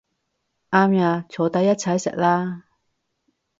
[0.71, 2.63] 啱吖，坐低一齊食啦